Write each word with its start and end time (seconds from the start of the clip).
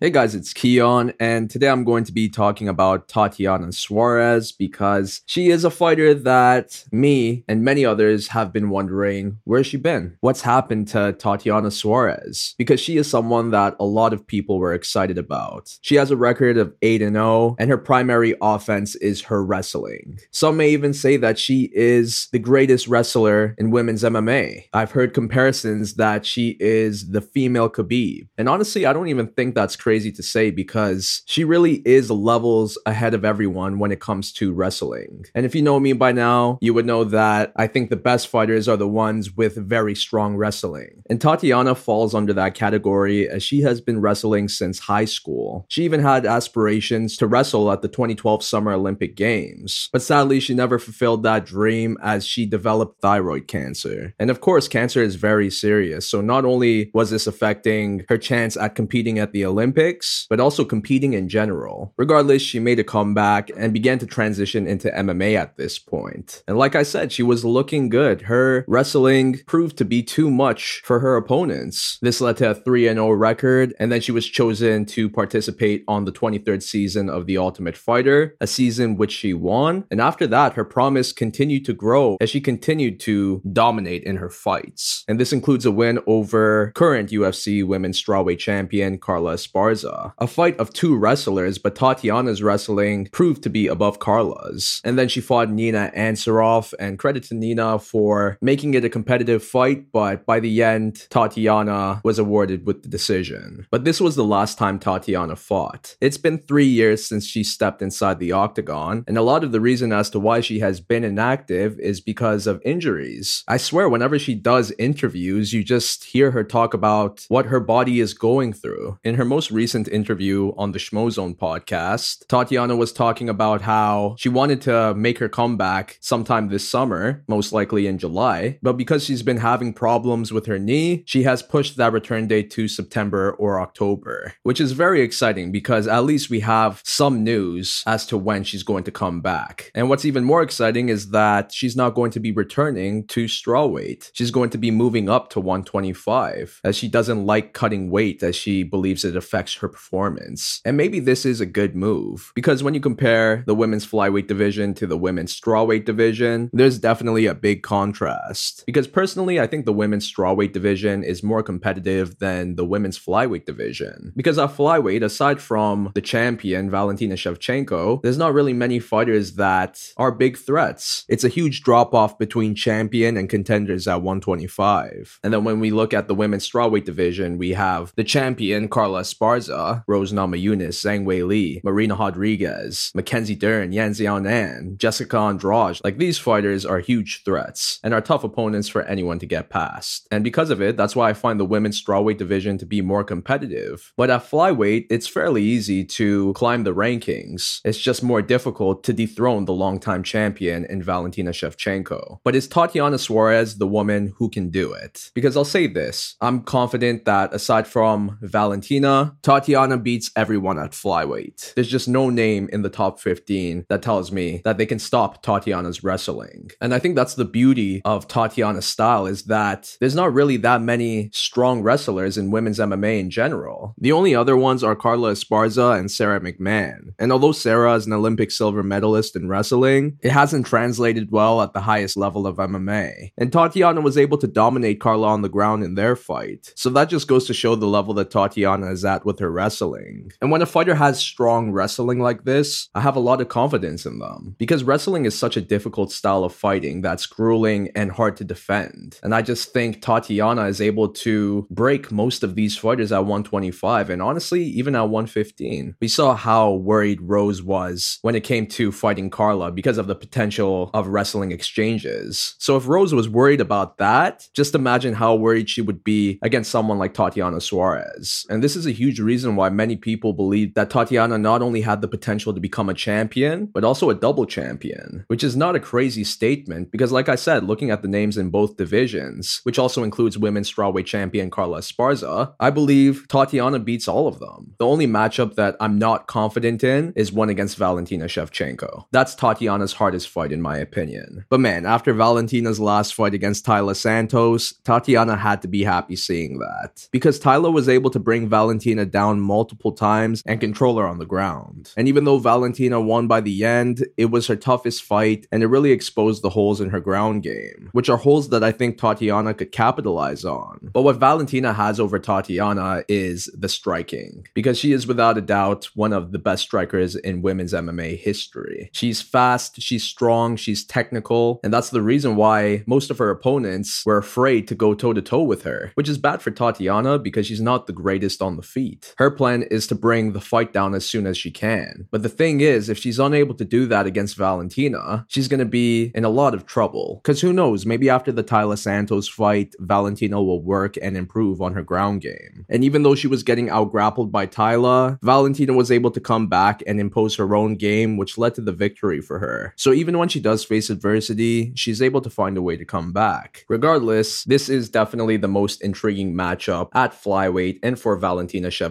Hey 0.00 0.10
guys, 0.10 0.36
it's 0.36 0.52
Keon, 0.52 1.12
and 1.18 1.50
today 1.50 1.68
I'm 1.68 1.82
going 1.82 2.04
to 2.04 2.12
be 2.12 2.28
talking 2.28 2.68
about 2.68 3.08
Tatiana 3.08 3.72
Suarez 3.72 4.52
because 4.52 5.22
she 5.26 5.48
is 5.48 5.64
a 5.64 5.72
fighter 5.72 6.14
that 6.14 6.84
me 6.92 7.42
and 7.48 7.64
many 7.64 7.84
others 7.84 8.28
have 8.28 8.52
been 8.52 8.70
wondering 8.70 9.40
where's 9.42 9.66
she 9.66 9.76
been? 9.76 10.16
What's 10.20 10.42
happened 10.42 10.86
to 10.88 11.14
Tatiana 11.14 11.72
Suarez? 11.72 12.54
Because 12.58 12.78
she 12.78 12.96
is 12.96 13.10
someone 13.10 13.50
that 13.50 13.74
a 13.80 13.84
lot 13.84 14.12
of 14.12 14.24
people 14.24 14.60
were 14.60 14.72
excited 14.72 15.18
about. 15.18 15.76
She 15.80 15.96
has 15.96 16.12
a 16.12 16.16
record 16.16 16.58
of 16.58 16.72
8 16.80 17.02
and 17.02 17.16
0, 17.16 17.56
and 17.58 17.68
her 17.68 17.76
primary 17.76 18.36
offense 18.40 18.94
is 18.94 19.22
her 19.22 19.44
wrestling. 19.44 20.20
Some 20.30 20.58
may 20.58 20.70
even 20.70 20.94
say 20.94 21.16
that 21.16 21.40
she 21.40 21.72
is 21.74 22.28
the 22.30 22.38
greatest 22.38 22.86
wrestler 22.86 23.56
in 23.58 23.72
women's 23.72 24.04
MMA. 24.04 24.68
I've 24.72 24.92
heard 24.92 25.12
comparisons 25.12 25.94
that 25.94 26.24
she 26.24 26.56
is 26.60 27.10
the 27.10 27.20
female 27.20 27.68
Khabib, 27.68 28.28
and 28.38 28.48
honestly, 28.48 28.86
I 28.86 28.92
don't 28.92 29.08
even 29.08 29.26
think 29.26 29.56
that's 29.56 29.74
crazy 29.74 29.87
to 29.88 30.22
say 30.22 30.50
because 30.50 31.22
she 31.24 31.44
really 31.44 31.76
is 31.86 32.10
levels 32.10 32.76
ahead 32.84 33.14
of 33.14 33.24
everyone 33.24 33.78
when 33.78 33.90
it 33.90 34.00
comes 34.00 34.32
to 34.34 34.52
wrestling. 34.52 35.24
And 35.34 35.46
if 35.46 35.54
you 35.54 35.62
know 35.62 35.80
me 35.80 35.94
by 35.94 36.12
now, 36.12 36.58
you 36.60 36.74
would 36.74 36.84
know 36.84 37.04
that 37.04 37.52
I 37.56 37.68
think 37.68 37.88
the 37.88 37.96
best 37.96 38.28
fighters 38.28 38.68
are 38.68 38.76
the 38.76 38.86
ones 38.86 39.34
with 39.34 39.56
very 39.56 39.94
strong 39.94 40.36
wrestling. 40.36 41.02
And 41.08 41.20
Tatiana 41.20 41.74
falls 41.74 42.14
under 42.14 42.34
that 42.34 42.54
category 42.54 43.28
as 43.28 43.42
she 43.42 43.62
has 43.62 43.80
been 43.80 44.02
wrestling 44.02 44.48
since 44.48 44.78
high 44.78 45.06
school. 45.06 45.64
She 45.70 45.84
even 45.84 46.00
had 46.00 46.26
aspirations 46.26 47.16
to 47.16 47.26
wrestle 47.26 47.72
at 47.72 47.80
the 47.80 47.88
2012 47.88 48.44
Summer 48.44 48.72
Olympic 48.72 49.16
Games, 49.16 49.88
but 49.90 50.02
sadly, 50.02 50.38
she 50.38 50.52
never 50.52 50.78
fulfilled 50.78 51.22
that 51.22 51.46
dream 51.46 51.96
as 52.02 52.26
she 52.26 52.44
developed 52.44 53.00
thyroid 53.00 53.48
cancer. 53.48 54.14
And 54.18 54.30
of 54.30 54.42
course, 54.42 54.68
cancer 54.68 55.02
is 55.02 55.14
very 55.14 55.50
serious. 55.50 56.06
So 56.06 56.20
not 56.20 56.44
only 56.44 56.90
was 56.92 57.08
this 57.08 57.26
affecting 57.26 58.04
her 58.10 58.18
chance 58.18 58.54
at 58.56 58.74
competing 58.74 59.18
at 59.18 59.32
the 59.32 59.46
Olympics, 59.46 59.77
Olympics, 59.78 60.26
but 60.28 60.40
also 60.40 60.64
competing 60.64 61.12
in 61.12 61.28
general. 61.28 61.92
Regardless, 61.96 62.42
she 62.42 62.58
made 62.58 62.78
a 62.78 62.84
comeback 62.84 63.50
and 63.56 63.72
began 63.72 63.98
to 64.00 64.06
transition 64.06 64.66
into 64.66 64.90
MMA 64.90 65.36
at 65.36 65.56
this 65.56 65.78
point. 65.78 66.42
And 66.48 66.58
like 66.58 66.74
I 66.74 66.82
said, 66.82 67.12
she 67.12 67.22
was 67.22 67.44
looking 67.44 67.88
good. 67.88 68.22
Her 68.22 68.64
wrestling 68.66 69.40
proved 69.46 69.76
to 69.78 69.84
be 69.84 70.02
too 70.02 70.30
much 70.30 70.82
for 70.84 71.00
her 71.00 71.16
opponents. 71.16 71.98
This 72.02 72.20
led 72.20 72.38
to 72.38 72.50
a 72.50 72.54
3 72.54 72.84
0 72.84 73.10
record, 73.12 73.74
and 73.78 73.92
then 73.92 74.00
she 74.00 74.12
was 74.12 74.26
chosen 74.26 74.84
to 74.86 75.08
participate 75.08 75.84
on 75.86 76.04
the 76.04 76.12
23rd 76.12 76.62
season 76.62 77.08
of 77.08 77.26
The 77.26 77.38
Ultimate 77.38 77.76
Fighter, 77.76 78.36
a 78.40 78.46
season 78.46 78.96
which 78.96 79.12
she 79.12 79.32
won. 79.32 79.84
And 79.90 80.00
after 80.00 80.26
that, 80.26 80.54
her 80.54 80.64
promise 80.64 81.12
continued 81.12 81.64
to 81.66 81.72
grow 81.72 82.16
as 82.20 82.30
she 82.30 82.40
continued 82.40 82.98
to 83.00 83.40
dominate 83.52 84.02
in 84.04 84.16
her 84.16 84.30
fights. 84.30 85.04
And 85.06 85.20
this 85.20 85.32
includes 85.32 85.66
a 85.66 85.70
win 85.70 86.00
over 86.06 86.72
current 86.74 87.10
UFC 87.10 87.64
women's 87.64 88.02
strawweight 88.02 88.38
champion 88.38 88.98
Carla 88.98 89.34
Esparza 89.34 89.67
Garza. 89.68 90.14
A 90.16 90.26
fight 90.26 90.56
of 90.56 90.72
two 90.72 90.96
wrestlers, 90.96 91.58
but 91.58 91.74
Tatiana's 91.74 92.42
wrestling 92.42 93.06
proved 93.12 93.42
to 93.42 93.50
be 93.50 93.66
above 93.66 93.98
Carla's. 93.98 94.80
And 94.82 94.98
then 94.98 95.08
she 95.08 95.20
fought 95.20 95.50
Nina 95.50 95.92
Ansaroff, 95.94 96.72
and 96.78 96.98
credit 96.98 97.24
to 97.24 97.34
Nina 97.34 97.78
for 97.78 98.38
making 98.40 98.72
it 98.72 98.84
a 98.84 98.88
competitive 98.88 99.44
fight, 99.44 99.92
but 99.92 100.24
by 100.24 100.40
the 100.40 100.62
end, 100.62 101.06
Tatiana 101.10 102.00
was 102.02 102.18
awarded 102.18 102.66
with 102.66 102.82
the 102.82 102.88
decision. 102.88 103.66
But 103.70 103.84
this 103.84 104.00
was 104.00 104.16
the 104.16 104.24
last 104.24 104.56
time 104.56 104.78
Tatiana 104.78 105.36
fought. 105.36 105.96
It's 106.00 106.16
been 106.16 106.38
three 106.38 106.66
years 106.66 107.04
since 107.06 107.26
she 107.26 107.44
stepped 107.44 107.82
inside 107.82 108.20
the 108.20 108.32
octagon, 108.32 109.04
and 109.06 109.18
a 109.18 109.22
lot 109.22 109.44
of 109.44 109.52
the 109.52 109.60
reason 109.60 109.92
as 109.92 110.08
to 110.10 110.18
why 110.18 110.40
she 110.40 110.60
has 110.60 110.80
been 110.80 111.04
inactive 111.04 111.78
is 111.78 112.00
because 112.00 112.46
of 112.46 112.62
injuries. 112.64 113.44
I 113.46 113.58
swear, 113.58 113.86
whenever 113.88 114.18
she 114.18 114.34
does 114.34 114.72
interviews, 114.78 115.52
you 115.52 115.62
just 115.62 116.04
hear 116.04 116.30
her 116.30 116.44
talk 116.44 116.72
about 116.72 117.26
what 117.28 117.46
her 117.46 117.60
body 117.60 118.00
is 118.00 118.14
going 118.14 118.54
through. 118.54 118.98
In 119.04 119.16
her 119.16 119.26
most 119.26 119.50
recent 119.58 119.88
interview 119.88 120.52
on 120.56 120.70
the 120.70 120.78
Schmozone 120.78 121.36
podcast, 121.36 122.24
Tatiana 122.28 122.76
was 122.76 122.92
talking 122.92 123.28
about 123.28 123.60
how 123.62 124.14
she 124.16 124.28
wanted 124.28 124.60
to 124.62 124.94
make 124.94 125.18
her 125.18 125.28
comeback 125.28 125.98
sometime 126.00 126.48
this 126.48 126.68
summer, 126.68 127.24
most 127.26 127.52
likely 127.52 127.88
in 127.88 127.98
July, 127.98 128.60
but 128.62 128.74
because 128.74 129.04
she's 129.04 129.24
been 129.24 129.38
having 129.38 129.72
problems 129.72 130.30
with 130.30 130.46
her 130.46 130.60
knee, 130.60 131.02
she 131.06 131.24
has 131.24 131.42
pushed 131.42 131.76
that 131.76 131.92
return 131.92 132.28
date 132.28 132.52
to 132.52 132.68
September 132.68 133.32
or 133.32 133.60
October, 133.60 134.32
which 134.44 134.60
is 134.60 134.70
very 134.84 135.00
exciting 135.00 135.50
because 135.50 135.88
at 135.88 136.04
least 136.04 136.30
we 136.30 136.38
have 136.38 136.80
some 136.84 137.24
news 137.24 137.82
as 137.84 138.06
to 138.06 138.16
when 138.16 138.44
she's 138.44 138.62
going 138.62 138.84
to 138.84 138.92
come 138.92 139.20
back. 139.20 139.72
And 139.74 139.88
what's 139.88 140.04
even 140.04 140.22
more 140.22 140.42
exciting 140.42 140.88
is 140.88 141.10
that 141.10 141.50
she's 141.52 141.74
not 141.74 141.96
going 141.96 142.12
to 142.12 142.20
be 142.20 142.30
returning 142.30 143.08
to 143.08 143.24
strawweight. 143.24 144.12
She's 144.14 144.30
going 144.30 144.50
to 144.50 144.58
be 144.58 144.70
moving 144.70 145.08
up 145.08 145.30
to 145.30 145.40
125 145.40 146.60
as 146.62 146.76
she 146.76 146.86
doesn't 146.86 147.26
like 147.26 147.54
cutting 147.54 147.90
weight 147.90 148.22
as 148.22 148.36
she 148.36 148.62
believes 148.62 149.04
it 149.04 149.16
affects 149.16 149.47
affects 149.48 149.60
her 149.60 149.68
performance. 149.68 150.60
And 150.64 150.76
maybe 150.76 151.00
this 151.00 151.24
is 151.24 151.40
a 151.40 151.46
good 151.46 151.74
move 151.74 152.32
because 152.34 152.62
when 152.62 152.74
you 152.74 152.80
compare 152.80 153.44
the 153.46 153.54
women's 153.54 153.86
flyweight 153.86 154.26
division 154.26 154.74
to 154.74 154.86
the 154.86 154.96
women's 154.96 155.38
strawweight 155.38 155.84
division, 155.84 156.50
there's 156.52 156.78
definitely 156.78 157.26
a 157.26 157.34
big 157.34 157.62
contrast. 157.62 158.64
Because 158.66 158.86
personally, 158.86 159.40
I 159.40 159.46
think 159.46 159.64
the 159.64 159.72
women's 159.72 160.10
strawweight 160.10 160.52
division 160.52 161.02
is 161.02 161.22
more 161.22 161.42
competitive 161.42 162.18
than 162.18 162.56
the 162.56 162.64
women's 162.64 162.98
flyweight 162.98 163.46
division. 163.46 164.12
Because 164.16 164.38
at 164.38 164.50
flyweight, 164.50 165.02
aside 165.02 165.40
from 165.40 165.90
the 165.94 166.00
champion 166.00 166.70
Valentina 166.70 167.14
Shevchenko, 167.14 168.02
there's 168.02 168.18
not 168.18 168.34
really 168.34 168.52
many 168.52 168.78
fighters 168.78 169.34
that 169.34 169.92
are 169.96 170.12
big 170.12 170.36
threats. 170.36 171.04
It's 171.08 171.24
a 171.24 171.28
huge 171.28 171.62
drop 171.62 171.94
off 171.94 172.18
between 172.18 172.54
champion 172.54 173.16
and 173.16 173.28
contenders 173.28 173.88
at 173.88 174.02
125. 174.02 175.20
And 175.22 175.32
then 175.32 175.44
when 175.44 175.60
we 175.60 175.70
look 175.70 175.94
at 175.94 176.08
the 176.08 176.14
women's 176.14 176.48
strawweight 176.48 176.84
division, 176.84 177.38
we 177.38 177.50
have 177.50 177.92
the 177.96 178.04
champion 178.04 178.68
Carla 178.68 179.04
Esparza 179.28 179.84
Rose 179.86 180.12
Namajunas, 180.12 180.78
Zhang 180.78 181.04
Weili, 181.04 181.62
Marina 181.64 181.94
Rodriguez, 181.94 182.90
Mackenzie 182.94 183.34
Dern, 183.34 183.72
Yan 183.72 183.92
Xiaonan, 183.92 184.76
Jessica 184.76 185.18
Andrade. 185.18 185.80
Like 185.84 185.98
these 185.98 186.18
fighters 186.18 186.64
are 186.64 186.78
huge 186.78 187.22
threats 187.24 187.78
and 187.82 187.92
are 187.92 188.00
tough 188.00 188.24
opponents 188.24 188.68
for 188.68 188.82
anyone 188.82 189.18
to 189.18 189.26
get 189.26 189.50
past. 189.50 190.06
And 190.10 190.24
because 190.24 190.50
of 190.50 190.62
it, 190.62 190.76
that's 190.76 190.96
why 190.96 191.10
I 191.10 191.12
find 191.12 191.38
the 191.38 191.44
women's 191.44 191.82
strawweight 191.82 192.18
division 192.18 192.58
to 192.58 192.66
be 192.66 192.80
more 192.80 193.04
competitive. 193.04 193.92
But 193.96 194.10
at 194.10 194.28
flyweight, 194.28 194.86
it's 194.90 195.06
fairly 195.06 195.42
easy 195.42 195.84
to 195.84 196.32
climb 196.34 196.64
the 196.64 196.74
rankings. 196.74 197.60
It's 197.64 197.78
just 197.78 198.02
more 198.02 198.22
difficult 198.22 198.84
to 198.84 198.92
dethrone 198.92 199.44
the 199.44 199.52
longtime 199.52 200.02
champion 200.02 200.64
in 200.64 200.82
Valentina 200.82 201.30
Shevchenko. 201.30 202.20
But 202.24 202.34
is 202.34 202.48
Tatiana 202.48 202.98
Suarez 202.98 203.58
the 203.58 203.66
woman 203.66 204.14
who 204.16 204.30
can 204.30 204.50
do 204.50 204.72
it? 204.72 205.10
Because 205.14 205.36
I'll 205.36 205.44
say 205.44 205.66
this, 205.66 206.16
I'm 206.20 206.42
confident 206.42 207.04
that 207.04 207.34
aside 207.34 207.66
from 207.66 208.18
Valentina, 208.20 209.16
Tatiana 209.22 209.76
beats 209.76 210.10
everyone 210.16 210.58
at 210.58 210.72
flyweight. 210.72 211.54
There's 211.54 211.68
just 211.68 211.88
no 211.88 212.10
name 212.10 212.48
in 212.52 212.62
the 212.62 212.68
top 212.68 213.00
15 213.00 213.66
that 213.68 213.82
tells 213.82 214.12
me 214.12 214.42
that 214.44 214.58
they 214.58 214.66
can 214.66 214.78
stop 214.78 215.22
Tatiana's 215.22 215.82
wrestling. 215.84 216.50
And 216.60 216.74
I 216.74 216.78
think 216.78 216.96
that's 216.96 217.14
the 217.14 217.24
beauty 217.24 217.82
of 217.84 218.08
Tatiana's 218.08 218.66
style 218.66 219.06
is 219.06 219.24
that 219.24 219.76
there's 219.80 219.94
not 219.94 220.12
really 220.12 220.36
that 220.38 220.62
many 220.62 221.10
strong 221.12 221.62
wrestlers 221.62 222.16
in 222.16 222.30
women's 222.30 222.58
MMA 222.58 223.00
in 223.00 223.10
general. 223.10 223.74
The 223.78 223.92
only 223.92 224.14
other 224.14 224.36
ones 224.36 224.62
are 224.64 224.76
Carla 224.76 225.12
Esparza 225.12 225.78
and 225.78 225.90
Sara 225.90 226.20
McMann. 226.20 226.94
And 226.98 227.12
although 227.12 227.32
Sara 227.32 227.74
is 227.74 227.86
an 227.86 227.92
Olympic 227.92 228.30
silver 228.30 228.62
medalist 228.62 229.16
in 229.16 229.28
wrestling, 229.28 229.98
it 230.02 230.10
hasn't 230.10 230.46
translated 230.46 231.10
well 231.10 231.42
at 231.42 231.52
the 231.52 231.60
highest 231.60 231.96
level 231.96 232.26
of 232.26 232.36
MMA. 232.36 233.12
And 233.16 233.32
Tatiana 233.32 233.80
was 233.80 233.98
able 233.98 234.18
to 234.18 234.26
dominate 234.26 234.80
Carla 234.80 235.08
on 235.08 235.22
the 235.22 235.28
ground 235.28 235.64
in 235.64 235.74
their 235.74 235.96
fight. 235.96 236.52
So 236.56 236.70
that 236.70 236.88
just 236.88 237.08
goes 237.08 237.26
to 237.26 237.34
show 237.34 237.54
the 237.54 237.66
level 237.66 237.94
that 237.94 238.10
Tatiana 238.10 238.70
is 238.70 238.84
at 238.84 239.04
with 239.04 239.17
with 239.18 239.24
her 239.24 239.30
wrestling. 239.32 240.12
And 240.20 240.30
when 240.30 240.42
a 240.42 240.46
fighter 240.46 240.76
has 240.76 240.98
strong 240.98 241.50
wrestling 241.50 242.00
like 242.00 242.24
this, 242.24 242.68
I 242.74 242.80
have 242.80 242.96
a 242.96 243.00
lot 243.00 243.20
of 243.20 243.28
confidence 243.28 243.84
in 243.84 243.98
them 243.98 244.36
because 244.38 244.62
wrestling 244.62 245.06
is 245.06 245.18
such 245.18 245.36
a 245.36 245.40
difficult 245.40 245.90
style 245.90 246.24
of 246.24 246.34
fighting 246.34 246.82
that's 246.82 247.06
grueling 247.06 247.70
and 247.74 247.90
hard 247.90 248.16
to 248.18 248.24
defend. 248.24 249.00
And 249.02 249.14
I 249.14 249.22
just 249.22 249.52
think 249.52 249.82
Tatiana 249.82 250.44
is 250.46 250.60
able 250.60 250.88
to 250.88 251.46
break 251.50 251.90
most 251.90 252.22
of 252.22 252.36
these 252.36 252.56
fighters 252.56 252.92
at 252.92 253.00
125 253.00 253.90
and 253.90 254.00
honestly, 254.00 254.44
even 254.44 254.76
at 254.76 254.82
115. 254.82 255.74
We 255.80 255.88
saw 255.88 256.14
how 256.14 256.52
worried 256.52 257.02
Rose 257.02 257.42
was 257.42 257.98
when 258.02 258.14
it 258.14 258.24
came 258.24 258.46
to 258.48 258.70
fighting 258.70 259.10
Carla 259.10 259.50
because 259.50 259.78
of 259.78 259.88
the 259.88 259.94
potential 259.94 260.70
of 260.74 260.88
wrestling 260.88 261.32
exchanges. 261.32 262.36
So 262.38 262.56
if 262.56 262.68
Rose 262.68 262.94
was 262.94 263.08
worried 263.08 263.40
about 263.40 263.78
that, 263.78 264.28
just 264.34 264.54
imagine 264.54 264.94
how 264.94 265.16
worried 265.16 265.50
she 265.50 265.62
would 265.62 265.82
be 265.82 266.18
against 266.22 266.50
someone 266.50 266.78
like 266.78 266.94
Tatiana 266.94 267.40
Suarez. 267.40 268.24
And 268.28 268.42
this 268.42 268.54
is 268.54 268.66
a 268.66 268.70
huge 268.70 268.97
reason 268.98 269.36
why 269.36 269.48
many 269.48 269.76
people 269.76 270.12
believe 270.12 270.54
that 270.54 270.70
Tatiana 270.70 271.18
not 271.18 271.42
only 271.42 271.60
had 271.60 271.80
the 271.80 271.88
potential 271.88 272.32
to 272.34 272.40
become 272.40 272.68
a 272.68 272.74
champion, 272.74 273.46
but 273.46 273.64
also 273.64 273.90
a 273.90 273.94
double 273.94 274.26
champion, 274.26 275.04
which 275.08 275.24
is 275.24 275.36
not 275.36 275.56
a 275.56 275.60
crazy 275.60 276.04
statement 276.04 276.70
because, 276.70 276.92
like 276.92 277.08
I 277.08 277.14
said, 277.14 277.44
looking 277.44 277.70
at 277.70 277.82
the 277.82 277.88
names 277.88 278.16
in 278.16 278.30
both 278.30 278.56
divisions, 278.56 279.40
which 279.44 279.58
also 279.58 279.82
includes 279.82 280.18
women's 280.18 280.52
strawweight 280.52 280.86
champion 280.86 281.30
Carla 281.30 281.60
Esparza, 281.60 282.34
I 282.40 282.50
believe 282.50 283.06
Tatiana 283.08 283.58
beats 283.58 283.88
all 283.88 284.06
of 284.06 284.18
them. 284.18 284.54
The 284.58 284.66
only 284.66 284.86
matchup 284.86 285.34
that 285.34 285.56
I'm 285.60 285.78
not 285.78 286.06
confident 286.06 286.64
in 286.64 286.92
is 286.96 287.12
one 287.12 287.28
against 287.28 287.56
Valentina 287.56 288.06
Shevchenko. 288.06 288.86
That's 288.92 289.14
Tatiana's 289.14 289.72
hardest 289.74 290.08
fight, 290.08 290.32
in 290.32 290.42
my 290.42 290.56
opinion. 290.56 291.24
But 291.28 291.40
man, 291.40 291.66
after 291.66 291.92
Valentina's 291.92 292.60
last 292.60 292.94
fight 292.94 293.14
against 293.14 293.44
Taila 293.46 293.76
Santos, 293.76 294.54
Tatiana 294.64 295.16
had 295.16 295.42
to 295.42 295.48
be 295.48 295.64
happy 295.64 295.96
seeing 295.96 296.38
that 296.38 296.88
because 296.92 297.20
Taila 297.20 297.52
was 297.52 297.68
able 297.68 297.90
to 297.90 297.98
bring 297.98 298.28
Valentina 298.28 298.84
down 298.88 299.20
multiple 299.20 299.72
times 299.72 300.22
and 300.26 300.40
control 300.40 300.78
her 300.78 300.86
on 300.86 300.98
the 300.98 301.06
ground. 301.06 301.72
And 301.76 301.88
even 301.88 302.04
though 302.04 302.18
Valentina 302.18 302.80
won 302.80 303.06
by 303.06 303.20
the 303.20 303.44
end, 303.44 303.86
it 303.96 304.06
was 304.06 304.26
her 304.26 304.36
toughest 304.36 304.82
fight 304.82 305.26
and 305.32 305.42
it 305.42 305.46
really 305.46 305.72
exposed 305.72 306.22
the 306.22 306.30
holes 306.30 306.60
in 306.60 306.70
her 306.70 306.80
ground 306.80 307.22
game, 307.22 307.70
which 307.72 307.88
are 307.88 307.96
holes 307.96 308.28
that 308.30 308.44
I 308.44 308.52
think 308.52 308.78
Tatiana 308.78 309.34
could 309.34 309.52
capitalize 309.52 310.24
on. 310.24 310.70
But 310.72 310.82
what 310.82 310.96
Valentina 310.96 311.52
has 311.52 311.80
over 311.80 311.98
Tatiana 311.98 312.84
is 312.88 313.30
the 313.36 313.48
striking, 313.48 314.26
because 314.34 314.58
she 314.58 314.72
is 314.72 314.86
without 314.86 315.18
a 315.18 315.22
doubt 315.22 315.68
one 315.74 315.92
of 315.92 316.12
the 316.12 316.18
best 316.18 316.42
strikers 316.42 316.96
in 316.96 317.22
women's 317.22 317.52
MMA 317.52 317.98
history. 317.98 318.70
She's 318.72 319.02
fast, 319.02 319.60
she's 319.60 319.84
strong, 319.84 320.36
she's 320.36 320.64
technical, 320.64 321.40
and 321.42 321.52
that's 321.52 321.70
the 321.70 321.82
reason 321.82 322.16
why 322.16 322.64
most 322.66 322.90
of 322.90 322.98
her 322.98 323.10
opponents 323.10 323.84
were 323.84 323.98
afraid 323.98 324.48
to 324.48 324.54
go 324.54 324.74
toe 324.74 324.92
to 324.92 325.02
toe 325.02 325.22
with 325.22 325.42
her, 325.42 325.72
which 325.74 325.88
is 325.88 325.98
bad 325.98 326.22
for 326.22 326.30
Tatiana 326.30 326.98
because 326.98 327.26
she's 327.26 327.40
not 327.40 327.66
the 327.66 327.72
greatest 327.72 328.22
on 328.22 328.36
the 328.36 328.42
feet. 328.42 328.77
Her 328.98 329.10
plan 329.10 329.42
is 329.44 329.66
to 329.68 329.74
bring 329.74 330.12
the 330.12 330.20
fight 330.20 330.52
down 330.52 330.74
as 330.74 330.86
soon 330.86 331.06
as 331.06 331.16
she 331.16 331.30
can. 331.30 331.86
But 331.90 332.02
the 332.02 332.08
thing 332.08 332.40
is, 332.40 332.68
if 332.68 332.78
she's 332.78 332.98
unable 332.98 333.34
to 333.34 333.44
do 333.44 333.66
that 333.66 333.86
against 333.86 334.16
Valentina, 334.16 335.04
she's 335.08 335.28
going 335.28 335.40
to 335.40 335.46
be 335.46 335.92
in 335.94 336.04
a 336.04 336.08
lot 336.08 336.34
of 336.34 336.46
trouble. 336.46 337.00
Because 337.02 337.20
who 337.20 337.32
knows, 337.32 337.66
maybe 337.66 337.88
after 337.90 338.12
the 338.12 338.24
Taila 338.24 338.58
Santos 338.58 339.08
fight, 339.08 339.54
Valentina 339.58 340.22
will 340.22 340.42
work 340.42 340.76
and 340.80 340.96
improve 340.96 341.40
on 341.40 341.54
her 341.54 341.62
ground 341.62 342.00
game. 342.00 342.46
And 342.48 342.64
even 342.64 342.82
though 342.82 342.94
she 342.94 343.06
was 343.06 343.22
getting 343.22 343.50
out 343.50 343.70
grappled 343.70 344.12
by 344.12 344.26
Taila, 344.26 344.98
Valentina 345.02 345.52
was 345.52 345.70
able 345.70 345.90
to 345.90 346.00
come 346.00 346.28
back 346.28 346.62
and 346.66 346.80
impose 346.80 347.16
her 347.16 347.34
own 347.34 347.54
game, 347.56 347.96
which 347.96 348.18
led 348.18 348.34
to 348.34 348.40
the 348.40 348.52
victory 348.52 349.00
for 349.00 349.18
her. 349.18 349.54
So 349.56 349.72
even 349.72 349.98
when 349.98 350.08
she 350.08 350.20
does 350.20 350.44
face 350.44 350.70
adversity, 350.70 351.52
she's 351.54 351.82
able 351.82 352.00
to 352.00 352.10
find 352.10 352.36
a 352.36 352.42
way 352.42 352.56
to 352.56 352.64
come 352.64 352.92
back. 352.92 353.44
Regardless, 353.48 354.24
this 354.24 354.48
is 354.48 354.68
definitely 354.68 355.16
the 355.16 355.28
most 355.28 355.62
intriguing 355.62 356.14
matchup 356.14 356.68
at 356.74 356.92
flyweight 356.92 357.58
and 357.62 357.78
for 357.78 357.96
Valentina 357.96 358.48
Shevchenko. 358.48 358.67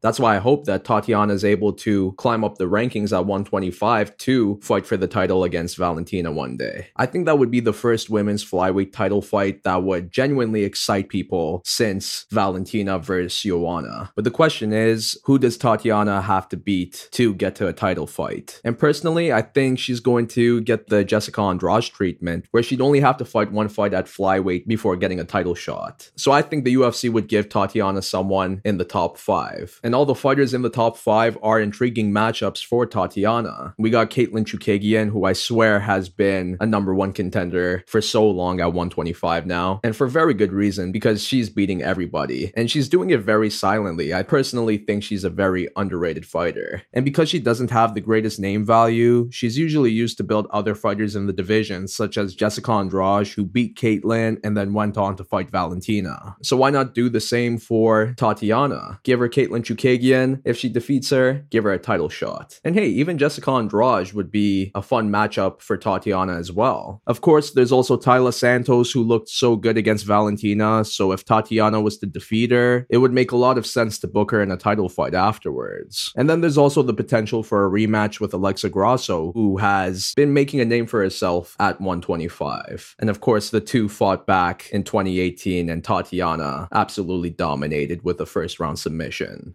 That's 0.00 0.20
why 0.20 0.36
I 0.36 0.38
hope 0.38 0.64
that 0.64 0.84
Tatiana 0.84 1.34
is 1.34 1.44
able 1.44 1.72
to 1.74 2.12
climb 2.12 2.44
up 2.44 2.58
the 2.58 2.64
rankings 2.64 3.12
at 3.12 3.26
125 3.26 4.16
to 4.18 4.60
fight 4.62 4.86
for 4.86 4.96
the 4.96 5.06
title 5.06 5.44
against 5.44 5.76
Valentina 5.76 6.32
one 6.32 6.56
day. 6.56 6.88
I 6.96 7.06
think 7.06 7.26
that 7.26 7.38
would 7.38 7.50
be 7.50 7.60
the 7.60 7.72
first 7.72 8.10
women's 8.10 8.44
flyweight 8.44 8.92
title 8.92 9.22
fight 9.22 9.62
that 9.64 9.82
would 9.82 10.10
genuinely 10.12 10.64
excite 10.64 11.08
people 11.08 11.62
since 11.64 12.26
Valentina 12.30 12.98
versus 12.98 13.40
Joanna. 13.42 14.12
But 14.14 14.24
the 14.24 14.30
question 14.30 14.72
is, 14.72 15.18
who 15.24 15.38
does 15.38 15.56
Tatiana 15.56 16.22
have 16.22 16.48
to 16.50 16.56
beat 16.56 17.08
to 17.12 17.34
get 17.34 17.54
to 17.56 17.68
a 17.68 17.72
title 17.72 18.06
fight? 18.06 18.60
And 18.64 18.78
personally, 18.78 19.32
I 19.32 19.42
think 19.42 19.78
she's 19.78 20.00
going 20.00 20.26
to 20.28 20.60
get 20.62 20.88
the 20.88 21.04
Jessica 21.04 21.40
Andrade 21.40 21.84
treatment, 21.84 22.46
where 22.50 22.62
she'd 22.62 22.80
only 22.80 23.00
have 23.00 23.16
to 23.18 23.24
fight 23.24 23.52
one 23.52 23.68
fight 23.68 23.94
at 23.94 24.06
flyweight 24.06 24.66
before 24.66 24.96
getting 24.96 25.20
a 25.20 25.24
title 25.24 25.54
shot. 25.54 26.10
So 26.16 26.32
I 26.32 26.42
think 26.42 26.64
the 26.64 26.74
UFC 26.74 27.10
would 27.10 27.28
give 27.28 27.48
Tatiana 27.48 28.02
someone 28.02 28.60
in 28.64 28.78
the 28.78 28.84
top 28.84 29.09
five. 29.18 29.80
And 29.82 29.94
all 29.94 30.06
the 30.06 30.14
fighters 30.14 30.54
in 30.54 30.62
the 30.62 30.70
top 30.70 30.96
five 30.96 31.38
are 31.42 31.60
intriguing 31.60 32.12
matchups 32.12 32.64
for 32.64 32.86
Tatiana. 32.86 33.74
We 33.78 33.90
got 33.90 34.10
Katlyn 34.10 34.44
Chookagian, 34.44 35.10
who 35.10 35.24
I 35.24 35.32
swear 35.32 35.80
has 35.80 36.08
been 36.08 36.56
a 36.60 36.66
number 36.66 36.94
one 36.94 37.12
contender 37.12 37.84
for 37.86 38.00
so 38.00 38.28
long 38.28 38.60
at 38.60 38.66
125 38.66 39.46
now, 39.46 39.80
and 39.82 39.96
for 39.96 40.06
very 40.06 40.34
good 40.34 40.52
reason 40.52 40.92
because 40.92 41.22
she's 41.24 41.50
beating 41.50 41.82
everybody 41.82 42.52
and 42.56 42.70
she's 42.70 42.88
doing 42.88 43.10
it 43.10 43.20
very 43.20 43.50
silently. 43.50 44.12
I 44.14 44.22
personally 44.22 44.78
think 44.78 45.02
she's 45.02 45.24
a 45.24 45.30
very 45.30 45.68
underrated 45.76 46.26
fighter. 46.26 46.82
And 46.92 47.04
because 47.04 47.28
she 47.28 47.38
doesn't 47.38 47.70
have 47.70 47.94
the 47.94 48.00
greatest 48.00 48.38
name 48.38 48.64
value, 48.64 49.28
she's 49.30 49.58
usually 49.58 49.90
used 49.90 50.16
to 50.18 50.24
build 50.24 50.46
other 50.50 50.74
fighters 50.74 51.16
in 51.16 51.26
the 51.26 51.32
division, 51.32 51.88
such 51.88 52.16
as 52.16 52.34
Jessica 52.34 52.72
Andrade, 52.72 53.28
who 53.28 53.44
beat 53.44 53.76
Katlyn 53.76 54.38
and 54.44 54.56
then 54.56 54.72
went 54.72 54.96
on 54.96 55.16
to 55.16 55.24
fight 55.24 55.50
Valentina. 55.50 56.36
So 56.42 56.56
why 56.56 56.70
not 56.70 56.94
do 56.94 57.08
the 57.08 57.20
same 57.20 57.58
for 57.58 58.14
Tatiana? 58.16 58.99
Give 59.02 59.18
her 59.18 59.28
Katlyn 59.28 59.62
Chookagian. 59.62 60.42
If 60.44 60.56
she 60.56 60.68
defeats 60.68 61.10
her, 61.10 61.44
give 61.50 61.64
her 61.64 61.72
a 61.72 61.78
title 61.78 62.08
shot. 62.08 62.60
And 62.64 62.74
hey, 62.74 62.88
even 62.88 63.18
Jessica 63.18 63.50
Andrade 63.50 64.12
would 64.12 64.30
be 64.30 64.70
a 64.74 64.82
fun 64.82 65.10
matchup 65.10 65.60
for 65.60 65.76
Tatiana 65.76 66.36
as 66.36 66.52
well. 66.52 67.02
Of 67.06 67.20
course, 67.20 67.52
there's 67.52 67.72
also 67.72 67.96
Taila 67.96 68.34
Santos, 68.34 68.92
who 68.92 69.02
looked 69.02 69.28
so 69.28 69.56
good 69.56 69.76
against 69.76 70.06
Valentina. 70.06 70.84
So 70.84 71.12
if 71.12 71.24
Tatiana 71.24 71.80
was 71.80 71.98
to 71.98 72.06
defeat 72.06 72.50
her, 72.50 72.86
it 72.90 72.98
would 72.98 73.12
make 73.12 73.32
a 73.32 73.36
lot 73.36 73.58
of 73.58 73.66
sense 73.66 73.98
to 74.00 74.08
book 74.08 74.30
her 74.30 74.42
in 74.42 74.50
a 74.50 74.56
title 74.56 74.88
fight 74.88 75.14
afterwards. 75.14 76.12
And 76.16 76.28
then 76.28 76.40
there's 76.40 76.58
also 76.58 76.82
the 76.82 76.94
potential 76.94 77.42
for 77.42 77.66
a 77.66 77.70
rematch 77.70 78.20
with 78.20 78.34
Alexa 78.34 78.68
Grasso, 78.68 79.32
who 79.32 79.56
has 79.58 80.12
been 80.14 80.32
making 80.32 80.60
a 80.60 80.64
name 80.64 80.86
for 80.86 81.02
herself 81.02 81.56
at 81.58 81.80
125. 81.80 82.96
And 82.98 83.10
of 83.10 83.20
course, 83.20 83.50
the 83.50 83.60
two 83.60 83.88
fought 83.88 84.26
back 84.26 84.68
in 84.72 84.84
2018, 84.84 85.68
and 85.68 85.82
Tatiana 85.82 86.68
absolutely 86.72 87.30
dominated 87.30 88.02
with 88.04 88.18
the 88.18 88.26
first 88.26 88.60
round 88.60 88.78
submission. 88.78 88.89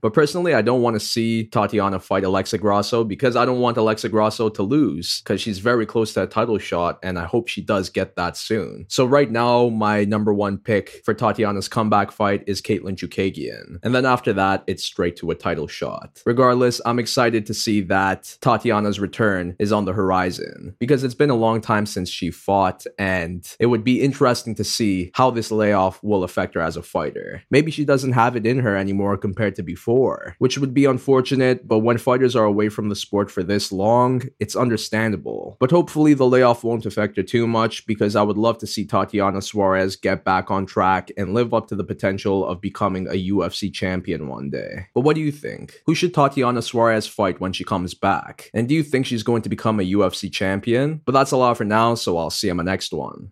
But 0.01 0.13
personally, 0.13 0.53
I 0.53 0.61
don't 0.61 0.81
want 0.81 0.95
to 0.95 0.99
see 0.99 1.45
Tatiana 1.45 1.99
fight 1.99 2.23
Alexa 2.23 2.57
Grasso 2.57 3.03
because 3.03 3.35
I 3.35 3.45
don't 3.45 3.59
want 3.59 3.77
Alexa 3.77 4.09
Grasso 4.09 4.49
to 4.49 4.63
lose 4.63 5.21
because 5.21 5.41
she's 5.41 5.59
very 5.59 5.85
close 5.85 6.13
to 6.13 6.23
a 6.23 6.27
title 6.27 6.57
shot, 6.57 6.99
and 7.03 7.17
I 7.19 7.25
hope 7.25 7.47
she 7.47 7.61
does 7.61 7.89
get 7.89 8.15
that 8.15 8.37
soon. 8.37 8.85
So 8.89 9.05
right 9.05 9.29
now, 9.29 9.69
my 9.69 10.05
number 10.05 10.33
one 10.33 10.57
pick 10.57 11.01
for 11.03 11.13
Tatiana's 11.13 11.67
comeback 11.67 12.11
fight 12.11 12.43
is 12.47 12.61
Katlyn 12.61 12.95
Chookagian. 12.95 13.79
And 13.83 13.93
then 13.93 14.05
after 14.05 14.33
that, 14.33 14.63
it's 14.67 14.83
straight 14.83 15.15
to 15.17 15.31
a 15.31 15.35
title 15.35 15.67
shot. 15.67 16.21
Regardless, 16.25 16.81
I'm 16.85 16.99
excited 16.99 17.45
to 17.47 17.53
see 17.53 17.81
that 17.81 18.37
Tatiana's 18.41 18.99
return 18.99 19.55
is 19.59 19.71
on 19.71 19.85
the 19.85 19.93
horizon 19.93 20.75
because 20.79 21.03
it's 21.03 21.13
been 21.13 21.29
a 21.29 21.35
long 21.35 21.61
time 21.61 21.85
since 21.85 22.09
she 22.09 22.31
fought, 22.31 22.85
and 22.97 23.55
it 23.59 23.67
would 23.67 23.83
be 23.83 24.01
interesting 24.01 24.55
to 24.55 24.63
see 24.63 25.11
how 25.13 25.31
this 25.31 25.51
layoff 25.51 26.01
will 26.03 26.23
affect 26.23 26.55
her 26.55 26.61
as 26.61 26.77
a 26.77 26.83
fighter. 26.83 27.43
Maybe 27.49 27.71
she 27.71 27.85
doesn't 27.85 28.13
have 28.13 28.35
it 28.35 28.45
in 28.45 28.59
her 28.59 28.75
anymore 28.75 29.17
compared 29.25 29.55
to 29.55 29.63
before, 29.63 30.35
which 30.37 30.59
would 30.59 30.73
be 30.73 30.85
unfortunate, 30.85 31.67
but 31.67 31.79
when 31.79 31.97
fighters 31.97 32.35
are 32.35 32.45
away 32.45 32.69
from 32.69 32.89
the 32.89 32.95
sport 32.95 33.31
for 33.31 33.41
this 33.41 33.71
long, 33.71 34.21
it's 34.39 34.55
understandable. 34.55 35.57
But 35.59 35.71
hopefully, 35.71 36.13
the 36.13 36.27
layoff 36.27 36.63
won't 36.63 36.85
affect 36.85 37.17
her 37.17 37.23
too 37.23 37.47
much 37.47 37.87
because 37.87 38.15
I 38.15 38.21
would 38.21 38.37
love 38.37 38.59
to 38.59 38.67
see 38.67 38.85
Tatiana 38.85 39.41
Suarez 39.41 39.95
get 39.95 40.23
back 40.23 40.51
on 40.51 40.67
track 40.67 41.11
and 41.17 41.33
live 41.33 41.55
up 41.55 41.67
to 41.69 41.75
the 41.75 41.83
potential 41.83 42.45
of 42.45 42.61
becoming 42.61 43.07
a 43.07 43.29
UFC 43.31 43.73
champion 43.73 44.27
one 44.27 44.51
day. 44.51 44.87
But 44.93 45.01
what 45.01 45.15
do 45.15 45.21
you 45.21 45.31
think? 45.31 45.81
Who 45.87 45.95
should 45.95 46.13
Tatiana 46.13 46.61
Suarez 46.61 47.07
fight 47.07 47.39
when 47.39 47.53
she 47.53 47.63
comes 47.63 47.95
back? 47.95 48.51
And 48.53 48.69
do 48.69 48.75
you 48.75 48.83
think 48.83 49.07
she's 49.07 49.23
going 49.23 49.41
to 49.41 49.49
become 49.49 49.79
a 49.79 49.91
UFC 49.97 50.31
champion? 50.31 51.01
But 51.05 51.13
that's 51.13 51.31
a 51.31 51.37
lot 51.37 51.57
for 51.57 51.65
now, 51.65 51.95
so 51.95 52.17
I'll 52.17 52.29
see 52.29 52.47
you 52.47 52.51
in 52.51 52.57
my 52.57 52.63
next 52.63 52.93
one. 52.93 53.31